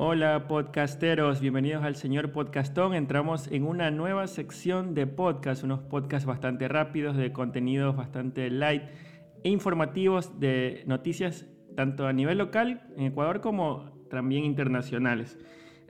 [0.00, 2.94] Hola podcasteros, bienvenidos al señor Podcastón.
[2.94, 8.84] Entramos en una nueva sección de podcast, unos podcasts bastante rápidos, de contenidos bastante light
[9.42, 15.36] e informativos de noticias tanto a nivel local en Ecuador como también internacionales.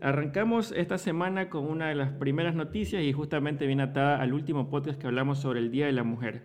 [0.01, 4.71] Arrancamos esta semana con una de las primeras noticias y justamente viene atada al último
[4.71, 6.45] podcast que hablamos sobre el Día de la Mujer.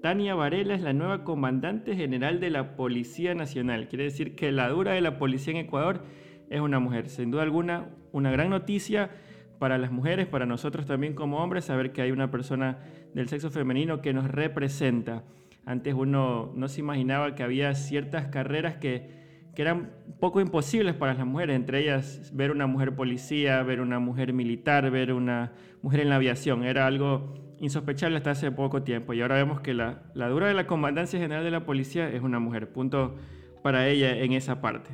[0.00, 3.88] Tania Varela es la nueva comandante general de la Policía Nacional.
[3.88, 6.04] Quiere decir que la dura de la policía en Ecuador
[6.50, 7.08] es una mujer.
[7.08, 9.10] Sin duda alguna, una gran noticia
[9.58, 12.78] para las mujeres, para nosotros también como hombres, saber que hay una persona
[13.14, 15.22] del sexo femenino que nos representa.
[15.64, 19.18] Antes uno no se imaginaba que había ciertas carreras que,
[19.56, 19.90] eran
[20.20, 24.90] poco imposibles para las mujeres, entre ellas ver una mujer policía, ver una mujer militar,
[24.90, 26.64] ver una mujer en la aviación.
[26.64, 30.54] Era algo insospechable hasta hace poco tiempo y ahora vemos que la, la dura de
[30.54, 32.72] la Comandancia General de la Policía es una mujer.
[32.72, 33.18] Punto
[33.62, 34.92] para ella en esa parte.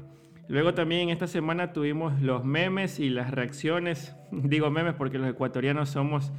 [0.48, 4.14] Luego también esta semana tuvimos los memes y las reacciones.
[4.30, 6.32] Digo memes porque los ecuatorianos somos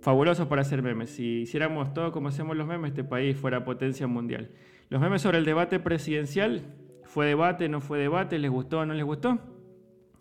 [0.00, 1.10] fabulosos para hacer memes.
[1.10, 4.50] Si hiciéramos todo como hacemos los memes, este país fuera potencia mundial.
[4.88, 6.62] Los memes sobre el debate presidencial.
[7.04, 7.68] ¿Fue debate?
[7.68, 8.38] ¿No fue debate?
[8.38, 9.38] ¿Les gustó o no les gustó?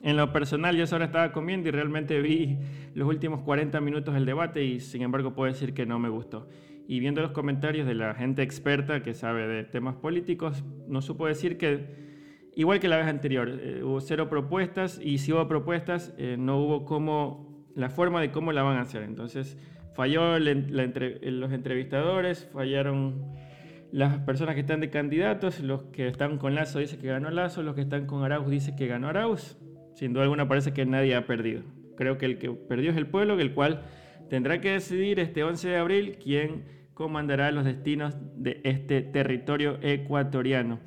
[0.04, 2.58] En lo personal, yo ahora estaba comiendo y realmente vi
[2.96, 6.50] los últimos 40 minutos del debate y sin embargo puedo decir que no me gustó.
[6.88, 11.28] Y viendo los comentarios de la gente experta que sabe de temas políticos, no supo
[11.28, 12.11] decir que
[12.56, 16.58] igual que la vez anterior, eh, hubo cero propuestas y si hubo propuestas, eh, no
[16.58, 19.04] hubo cómo, la forma de cómo la van a hacer.
[19.04, 19.58] Entonces,
[19.94, 23.26] falló los entrevistadores, fallaron
[23.92, 27.62] las personas que están de candidatos, los que están con Lazo dicen que ganó Lazo,
[27.62, 29.58] los que están con Arauz dicen que ganó Arauz.
[29.96, 31.64] Sin duda alguna parece que nadie ha perdido.
[31.98, 33.84] Creo que el que perdió es el pueblo, el cual
[34.30, 36.64] tendrá que decidir este 11 de abril quién
[36.94, 40.80] comandará los destinos de este territorio ecuatoriano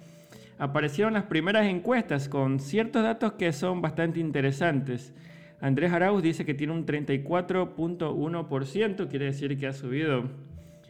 [0.59, 5.13] aparecieron las primeras encuestas con ciertos datos que son bastante interesantes.
[5.61, 10.31] Andrés Arauz dice que tiene un 34.1%, quiere decir que ha subido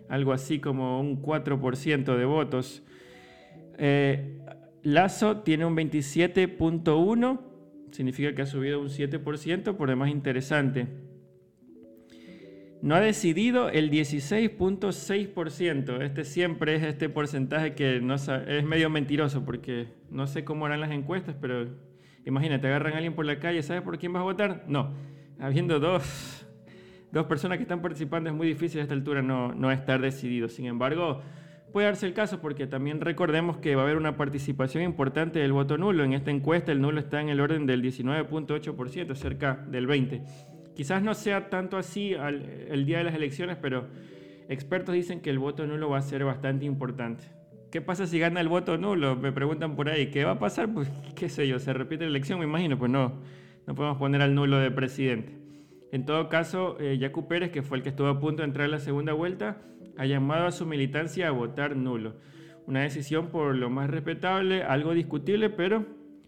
[0.08, 2.82] algo así como un 4% de votos.
[3.78, 4.38] Eh,
[4.82, 7.40] Lazo tiene un 27.1%,
[7.90, 10.88] significa que ha subido un 7%, por demás interesante.
[12.84, 16.02] No ha decidido el 16.6%.
[16.02, 18.28] Este siempre es este porcentaje que no es
[18.62, 21.66] medio mentiroso porque no sé cómo harán las encuestas, pero
[22.26, 24.64] imagínate, agarran a alguien por la calle, ¿sabes por quién vas a votar?
[24.68, 24.92] No.
[25.40, 26.46] Habiendo dos,
[27.10, 30.50] dos personas que están participando es muy difícil a esta altura no, no estar decidido.
[30.50, 31.22] Sin embargo,
[31.72, 35.54] puede darse el caso porque también recordemos que va a haber una participación importante del
[35.54, 36.04] voto nulo.
[36.04, 40.53] En esta encuesta el nulo está en el orden del 19.8%, cerca del 20%.
[40.74, 43.86] Quizás no sea tanto así el día de las elecciones, pero
[44.48, 47.24] expertos dicen que el voto nulo va a ser bastante importante.
[47.70, 49.16] ¿Qué pasa si gana el voto nulo?
[49.16, 50.08] Me preguntan por ahí.
[50.12, 50.72] ¿Qué va a pasar?
[50.72, 52.78] Pues qué sé yo, se repite la elección, me imagino.
[52.78, 53.20] Pues no,
[53.66, 55.44] no podemos poner al nulo de presidente.
[55.90, 58.66] En todo caso, eh, Yacu Pérez, que fue el que estuvo a punto de entrar
[58.66, 59.62] a la segunda vuelta,
[59.96, 62.14] ha llamado a su militancia a votar nulo.
[62.66, 65.86] Una decisión por lo más respetable, algo discutible, pero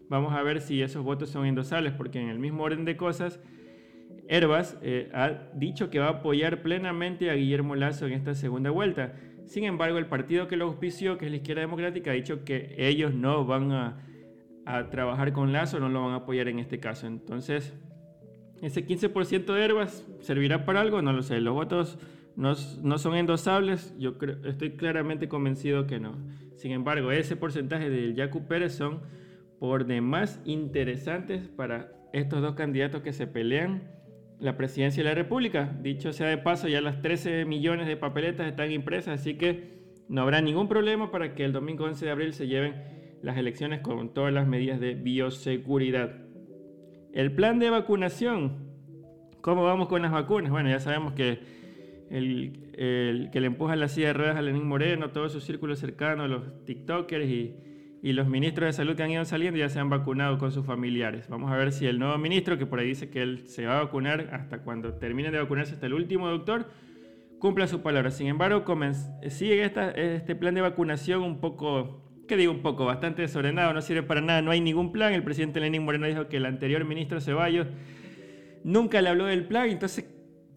[0.09, 3.39] vamos a ver si esos votos son endosables, porque en el mismo orden de cosas,
[4.29, 8.69] Herbas eh, ha dicho que va a apoyar plenamente a Guillermo Lazo en esta segunda
[8.69, 9.13] vuelta.
[9.45, 12.75] Sin embargo, el partido que lo auspició, que es la Izquierda Democrática, ha dicho que
[12.77, 14.03] ellos no van a,
[14.91, 17.07] trabajar con Lazo, no lo van a apoyar en este caso.
[17.07, 17.73] Entonces,
[18.61, 21.39] ese 15% de Herbas servirá para algo, no lo sé.
[21.39, 21.97] Los votos
[22.35, 26.17] no, son endosables, yo estoy claramente convencido que no.
[26.57, 28.99] Sin embargo, ese porcentaje del Yacu Pérez son
[29.57, 33.83] por demás interesantes para estos dos candidatos que se pelean
[34.39, 35.75] la presidencia de la República.
[35.81, 39.77] Dicho sea de paso, ya las 13 millones de papeletas están impresas, así que
[40.09, 42.75] no habrá ningún problema para que el domingo 11 de abril se lleven
[43.21, 46.15] las elecciones con todas las medidas de bioseguridad.
[47.13, 48.67] El plan de vacunación.
[49.41, 50.51] ¿Cómo vamos con las vacunas?
[50.51, 51.39] Bueno, ya sabemos que
[52.09, 56.27] el, que le empuja la silla de ruedas a Lenín Moreno, todo su círculo cercano,
[56.27, 57.55] los TikTokers y
[58.03, 60.65] y los ministros de salud que han ido saliendo ya se han vacunado con sus
[60.65, 61.27] familiares.
[61.29, 63.79] Vamos a ver si el nuevo ministro, que por ahí dice que él se va
[63.79, 66.69] a vacunar hasta cuando termine de vacunarse hasta el último doctor,
[67.39, 68.11] cumpla su palabra.
[68.11, 68.63] Sin embargo,
[69.29, 72.85] sigue este plan de vacunación un poco, ¿qué digo un poco?
[72.85, 75.13] Bastante desordenado, no sirve para nada, no hay ningún plan.
[75.13, 77.67] El presidente Lenín Moreno dijo que el anterior ministro Ceballos
[78.63, 80.05] nunca le habló del plan, entonces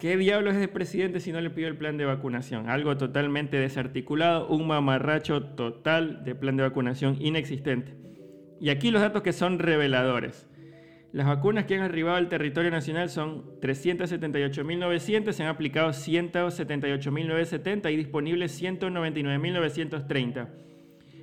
[0.01, 2.71] ¿Qué diablos es el presidente si no le pidió el plan de vacunación?
[2.71, 7.93] Algo totalmente desarticulado, un mamarracho total de plan de vacunación inexistente.
[8.59, 10.47] Y aquí los datos que son reveladores.
[11.11, 17.97] Las vacunas que han arribado al territorio nacional son 378.900, se han aplicado 178.970 y
[17.97, 20.49] disponibles 199.930.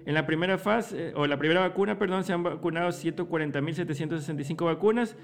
[0.07, 5.17] En la primera fase, o la primera vacuna, perdón, se han vacunado 140.765 vacunas.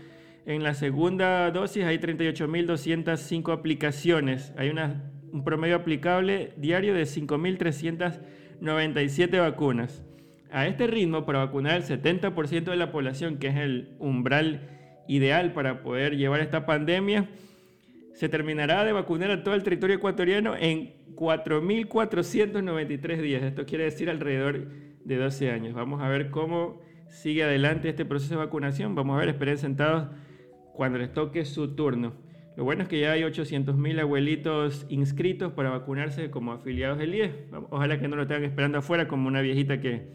[0.47, 4.53] En la segunda dosis hay 38.205 aplicaciones.
[4.59, 10.05] Hay un promedio aplicable diario de 5.397 vacunas.
[10.51, 14.69] A este ritmo, para vacunar el 70% de la población, que es el umbral
[15.09, 17.31] ideal para poder llevar esta pandemia,
[18.13, 23.43] se terminará de vacunar a todo el territorio ecuatoriano en 4.493 días.
[23.43, 24.69] Esto quiere decir alrededor
[25.05, 25.73] de 12 años.
[25.75, 28.95] Vamos a ver cómo sigue adelante este proceso de vacunación.
[28.95, 30.09] Vamos a ver, esperen sentados
[30.75, 32.13] cuando les toque su turno.
[32.57, 37.33] Lo bueno es que ya hay 800.000 abuelitos inscritos para vacunarse como afiliados del IES.
[37.71, 40.09] Ojalá que no lo tengan esperando afuera como una viejita que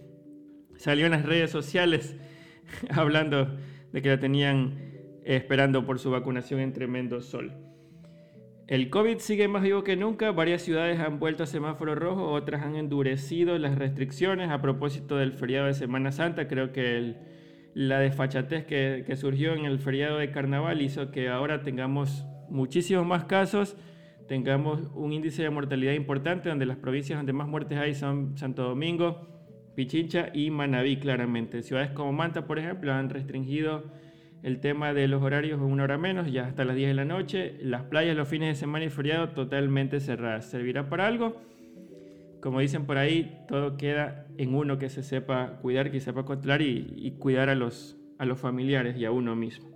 [0.77, 2.15] salió en las redes sociales
[2.91, 3.57] hablando
[3.91, 4.89] de que la tenían
[5.25, 7.53] esperando por su vacunación en tremendo sol.
[8.67, 12.62] El COVID sigue más vivo que nunca, varias ciudades han vuelto a semáforo rojo, otras
[12.62, 16.47] han endurecido las restricciones a propósito del feriado de Semana Santa.
[16.47, 17.15] Creo que
[17.74, 23.25] la desfachatez que, surgió en el feriado de Carnaval hizo que ahora tengamos muchísimos más
[23.25, 23.77] casos,
[24.27, 28.63] tengamos un índice de mortalidad importante, donde las provincias donde más muertes hay son Santo
[28.63, 29.27] Domingo,
[29.75, 31.62] Pichincha y Manabí claramente.
[31.62, 33.92] Ciudades como Manta, por ejemplo, han restringido
[34.44, 37.57] el tema de los horarios una hora menos, ya hasta las 10 de la noche,
[37.62, 40.50] las playas los fines de semana y feriado totalmente cerradas.
[40.50, 41.42] ¿Servirá para algo?
[42.41, 46.62] Como dicen por ahí, todo queda en uno que se sepa cuidar, que sepa controlar
[46.62, 49.69] y, cuidar a los, a los familiares y a uno mismo.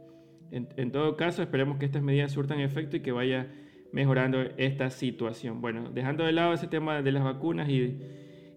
[0.52, 3.48] En, todo caso, esperemos que estas medidas surtan efecto y que vaya
[3.92, 5.62] mejorando esta situación.
[5.62, 8.00] Bueno, dejando de lado ese tema de las vacunas y,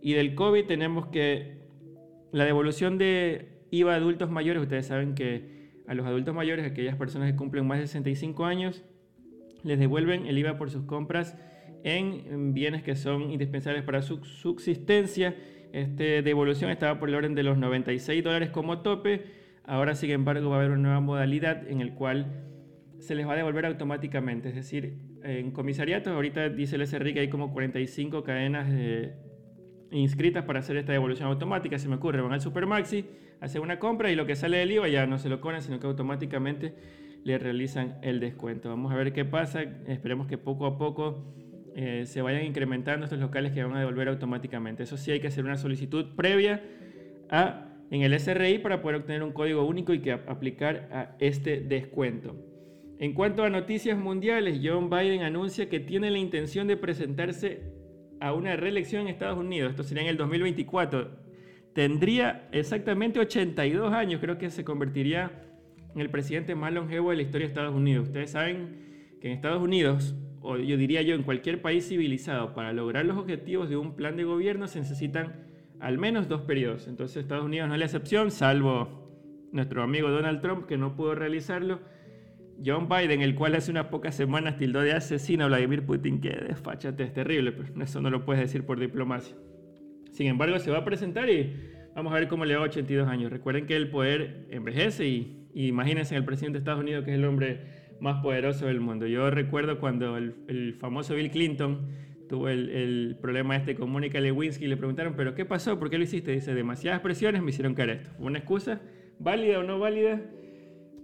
[0.03, 1.57] y del COVID, tenemos que
[2.33, 5.57] la devolución de IVA a adultos mayores, ustedes saben que
[5.89, 8.85] a los adultos mayores, aquellas personas que cumplen más de 65 años,
[9.63, 11.37] les devuelven el IVA por sus compras
[11.85, 15.37] en bienes que son indispensables para su subsistencia.
[15.73, 19.25] Esta devolución estaba por el orden de los 96 dólares como tope.
[19.65, 22.45] Ahora, sin embargo, va a haber una nueva modalidad en el cual
[22.99, 24.49] se les va a devolver automáticamente.
[24.49, 28.69] Es decir, en comisariatos, ahorita dice el SRI que hay como 45 cadenas
[29.91, 31.79] inscritas para hacer esta devolución automática.
[31.79, 33.05] Se me ocurre, van al Supermaxi,
[33.41, 35.79] hace una compra y lo que sale del IVA ya no se lo cobran, sino
[35.79, 36.75] que automáticamente
[37.25, 38.69] le realizan el descuento.
[38.69, 39.63] Vamos a ver qué pasa.
[39.87, 41.35] Esperemos que poco a poco
[41.77, 44.83] eh, se vayan incrementando estos locales que van a devolver automáticamente.
[44.83, 46.65] Eso sí, hay que hacer una solicitud previa
[47.31, 51.61] a, en el SRI para poder obtener un código único y que aplicar a este
[51.61, 52.35] descuento.
[52.99, 57.61] En cuanto a noticias mundiales, John Biden anuncia que tiene la intención de presentarse
[58.21, 59.71] a una reelección en Estados Unidos.
[59.71, 61.27] Esto sería en el 2024
[61.77, 65.31] tendría exactamente 82 años, creo que se convertiría
[65.95, 68.07] en el presidente más longevo de la historia de Estados Unidos.
[68.07, 68.86] Ustedes saben
[69.21, 73.17] que en Estados Unidos, o yo diría yo en cualquier país civilizado, para lograr los
[73.17, 75.47] objetivos de un plan de gobierno se necesitan
[75.81, 76.89] al menos dos periodos.
[76.89, 79.07] Entonces Estados Unidos no es la excepción, salvo
[79.53, 81.81] nuestro amigo Donald Trump que no pudo realizarlo.
[82.65, 86.31] John Biden, el cual hace unas pocas semanas tildó de asesino a Vladimir Putin, que
[86.31, 89.37] desfachate, es terrible, pero eso no lo puedes decir por diplomacia.
[90.11, 91.55] Sin embargo, se va a presentar y
[91.95, 93.31] vamos a ver cómo le va a 82 años.
[93.31, 97.25] Recuerden que el poder envejece y, imagínense el presidente de Estados Unidos, que es el
[97.27, 99.07] hombre más poderoso del mundo.
[99.07, 101.87] Yo recuerdo cuando el, famoso Bill Clinton
[102.29, 105.79] tuvo el, problema este con Mónica Lewinsky y le preguntaron, ¿pero qué pasó?
[105.79, 106.33] ¿Por qué lo hiciste?
[106.33, 108.11] Dice, demasiadas presiones me hicieron caer esto.
[108.17, 108.81] ¿Fue una excusa?
[109.19, 110.21] ¿Válida o no válida?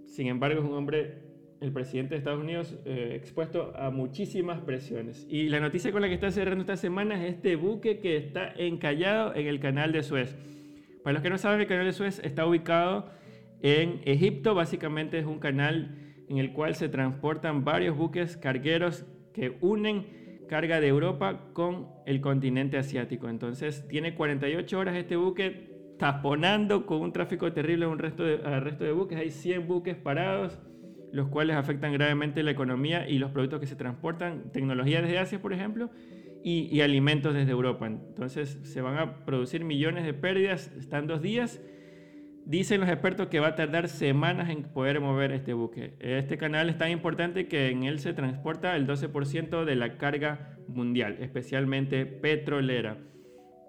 [0.06, 1.22] Sin embargo, es un hombre
[1.62, 5.26] el presidente de Estados Unidos eh, expuesto a muchísimas presiones.
[5.30, 8.52] Y la noticia con la que está cerrando esta semana es este buque que está
[8.56, 10.37] encallado en el canal de Suez.
[11.04, 13.11] Para los que no saben, el canal de Suez está ubicado
[13.62, 14.56] en Egipto.
[14.56, 20.81] Básicamente es un canal en el cual se transportan varios buques cargueros que unen carga
[20.81, 23.29] de Europa con el continente asiático.
[23.29, 28.61] Entonces tiene 48 horas este buque taponando con un tráfico terrible un resto de, al
[28.62, 29.19] resto de buques.
[29.19, 30.59] Hay 100 buques parados
[31.12, 35.43] los cuales afectan gravemente la economía y los productos que se transportan, tecnología desde Asia,
[35.43, 35.91] por ejemplo,
[36.43, 37.87] y, alimentos desde Europa.
[37.87, 41.61] Entonces se van a producir millones de pérdidas, están dos días.
[42.44, 45.94] Dicen los expertos que va a tardar semanas en poder mover este buque.
[46.00, 50.56] Este canal es tan importante que en él se transporta el 12% de la carga
[50.66, 52.99] mundial, especialmente petrolera.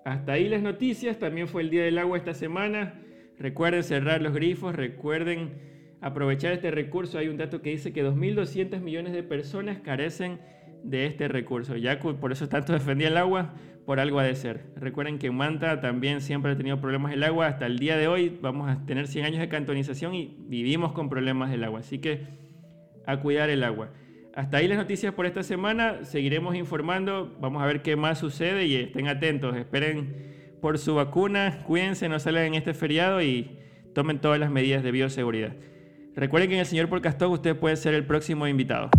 [0.05, 2.99] Hasta ahí las noticias, también fue el Día del Agua esta semana.
[3.37, 5.53] Recuerden cerrar los grifos, recuerden
[6.01, 7.19] aprovechar este recurso.
[7.19, 10.39] Hay un dato que dice que 2.200 millones de personas carecen
[10.83, 11.77] de este recurso.
[11.77, 13.53] Ya por eso tanto defendía el agua,
[13.85, 14.65] por algo ha de ser.
[14.75, 17.47] Recuerden que Manta también siempre ha tenido problemas del agua.
[17.47, 21.09] Hasta el día de hoy vamos a tener 100 años de cantonización y vivimos con
[21.09, 21.79] problemas del agua.
[21.79, 22.27] Así que
[23.05, 23.91] a cuidar el agua.
[24.35, 26.03] Hasta ahí las noticias por esta semana.
[26.03, 27.35] Seguiremos informando.
[27.39, 29.55] Vamos a ver qué más sucede y estén atentos.
[29.55, 33.51] Esperen por su vacuna, cuídense, no salgan en este feriado y
[33.93, 35.51] tomen todas las medidas de bioseguridad.
[36.15, 38.89] Recuerden que en el señor Podcastog usted puede ser el próximo invitado.